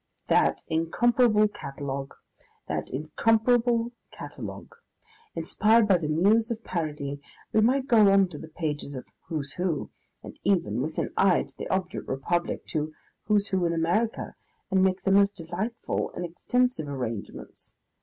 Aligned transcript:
That 0.29 0.63
incomparable 0.67 1.47
catalogue! 1.47 2.15
That 2.67 2.89
incomparable 2.89 3.91
catalogue! 4.09 4.73
Inspired 5.35 5.87
by 5.87 5.99
the 5.99 6.07
Muse 6.07 6.49
of 6.49 6.63
Parody, 6.63 7.21
we 7.53 7.61
might 7.61 7.85
go 7.85 8.11
on 8.11 8.27
to 8.29 8.39
the 8.39 8.47
pages 8.47 8.95
of 8.95 9.05
"Who's 9.27 9.51
Who," 9.51 9.91
and 10.23 10.39
even, 10.43 10.81
with 10.81 10.97
an 10.97 11.13
eye 11.15 11.43
to 11.43 11.55
the 11.55 11.69
obdurate 11.69 12.07
republic, 12.07 12.65
to 12.69 12.95
"Who's 13.25 13.49
Who 13.49 13.63
in 13.67 13.73
America," 13.73 14.33
and 14.71 14.81
make 14.81 15.03
the 15.03 15.11
most 15.11 15.35
delightful 15.35 16.11
and 16.15 16.25
extensive 16.25 16.87
arrangements. 16.87 17.75